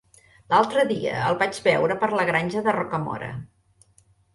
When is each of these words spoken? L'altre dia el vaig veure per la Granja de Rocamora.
L'altre 0.53 0.85
dia 0.93 1.19
el 1.27 1.39
vaig 1.43 1.61
veure 1.69 2.01
per 2.03 2.13
la 2.19 2.29
Granja 2.33 2.67
de 2.71 2.79
Rocamora. 2.83 3.33